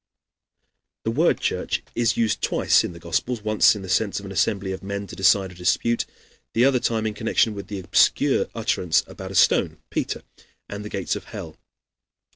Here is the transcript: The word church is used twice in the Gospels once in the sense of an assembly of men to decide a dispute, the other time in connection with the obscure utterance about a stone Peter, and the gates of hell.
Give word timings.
The 1.03 1.11
word 1.11 1.39
church 1.39 1.83
is 1.93 2.17
used 2.17 2.41
twice 2.41 2.83
in 2.83 2.91
the 2.93 2.99
Gospels 2.99 3.43
once 3.43 3.75
in 3.75 3.83
the 3.83 3.87
sense 3.87 4.19
of 4.19 4.25
an 4.25 4.31
assembly 4.31 4.71
of 4.71 4.81
men 4.81 5.05
to 5.05 5.15
decide 5.15 5.51
a 5.51 5.53
dispute, 5.53 6.07
the 6.55 6.65
other 6.65 6.79
time 6.79 7.05
in 7.05 7.13
connection 7.13 7.53
with 7.53 7.67
the 7.67 7.77
obscure 7.81 8.47
utterance 8.55 9.03
about 9.05 9.29
a 9.29 9.35
stone 9.35 9.77
Peter, 9.91 10.23
and 10.67 10.83
the 10.83 10.89
gates 10.89 11.15
of 11.15 11.25
hell. 11.25 11.55